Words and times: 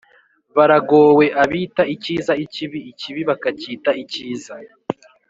Baragowe! 0.55 1.25
Abita 1.43 1.83
icyiza 1.95 2.33
ikibi, 2.45 2.79
ikibi 2.91 3.21
bakacyita 3.29 3.91
icyiza. 4.03 4.53